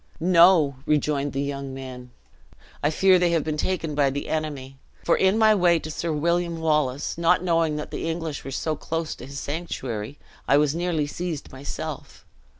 [0.19, 2.09] "No," rejoined the young man;
[2.81, 6.11] "I fear they have been taken by the enemy; for in my way to Sir
[6.11, 10.17] William Wallace, not knowing the English were so close to his sanctuary,
[10.47, 12.25] I was nearly seized myself.